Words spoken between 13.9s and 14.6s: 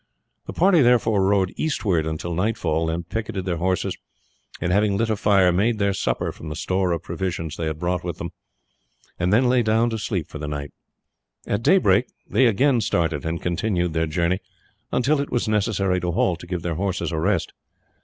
their journey